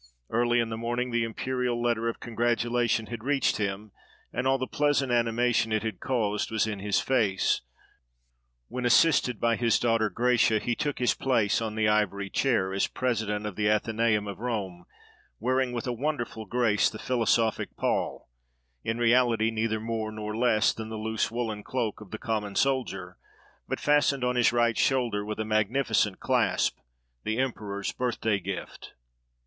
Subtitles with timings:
[0.31, 3.91] Early in the morning the imperial letter of congratulation had reached him;
[4.33, 7.61] and all the pleasant animation it had caused was in his face,
[8.67, 12.87] when assisted by his daughter Gratia he took his place on the ivory chair, as
[12.87, 14.85] president of the Athenaeum of Rome,
[15.39, 20.95] wearing with a wonderful grace the philosophic pall,—in reality neither more nor less than the
[20.97, 23.17] loose woollen cloak of the common soldier,
[23.67, 26.79] but fastened on his right shoulder with a magnificent clasp,
[27.23, 28.93] the emperor's birthday gift.